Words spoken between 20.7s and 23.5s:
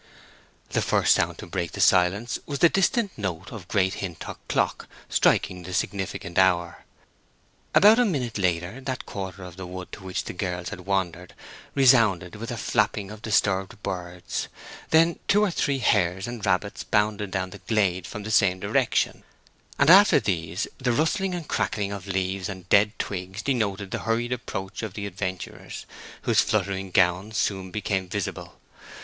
the rustling and crackling of leaves and dead twigs